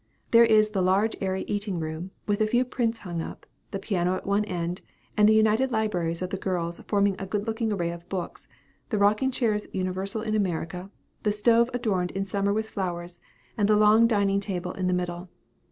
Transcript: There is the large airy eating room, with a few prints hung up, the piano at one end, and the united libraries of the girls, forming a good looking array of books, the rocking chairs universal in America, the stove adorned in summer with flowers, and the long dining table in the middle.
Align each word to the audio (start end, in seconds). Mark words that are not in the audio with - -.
There 0.31 0.43
is 0.43 0.71
the 0.71 0.81
large 0.81 1.15
airy 1.21 1.43
eating 1.43 1.79
room, 1.79 2.09
with 2.25 2.41
a 2.41 2.47
few 2.47 2.65
prints 2.65 2.97
hung 2.97 3.21
up, 3.21 3.45
the 3.69 3.77
piano 3.77 4.15
at 4.15 4.25
one 4.25 4.43
end, 4.45 4.81
and 5.15 5.29
the 5.29 5.35
united 5.35 5.71
libraries 5.71 6.23
of 6.23 6.31
the 6.31 6.37
girls, 6.37 6.81
forming 6.87 7.15
a 7.19 7.27
good 7.27 7.45
looking 7.45 7.71
array 7.71 7.91
of 7.91 8.09
books, 8.09 8.47
the 8.89 8.97
rocking 8.97 9.29
chairs 9.29 9.67
universal 9.73 10.23
in 10.23 10.33
America, 10.33 10.89
the 11.21 11.31
stove 11.31 11.69
adorned 11.71 12.09
in 12.09 12.25
summer 12.25 12.51
with 12.51 12.67
flowers, 12.71 13.19
and 13.55 13.69
the 13.69 13.77
long 13.77 14.07
dining 14.07 14.39
table 14.39 14.71
in 14.71 14.87
the 14.87 14.93
middle. 14.95 15.29